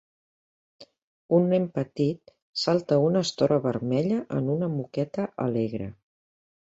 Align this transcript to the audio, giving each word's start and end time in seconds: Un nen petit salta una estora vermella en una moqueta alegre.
Un 1.39 1.43
nen 1.51 1.67
petit 1.75 2.33
salta 2.61 2.99
una 3.09 3.23
estora 3.29 3.59
vermella 3.67 4.19
en 4.39 4.49
una 4.55 4.71
moqueta 4.79 5.29
alegre. 5.49 5.91